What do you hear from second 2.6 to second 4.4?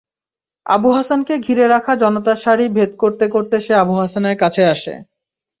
ভেদ করতে করতে সে আবু হাসানের